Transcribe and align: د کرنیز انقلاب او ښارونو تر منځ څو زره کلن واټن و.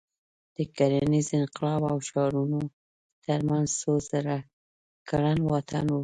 د 0.55 0.57
کرنیز 0.75 1.27
انقلاب 1.39 1.81
او 1.91 1.97
ښارونو 2.07 2.61
تر 3.25 3.39
منځ 3.49 3.69
څو 3.81 3.91
زره 4.09 4.37
کلن 5.09 5.39
واټن 5.49 5.85
و. 5.91 5.97